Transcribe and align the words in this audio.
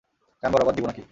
কান 0.43 0.49
বরাবর 0.53 0.73
দিব 0.75 0.85
না-কি! 0.85 0.99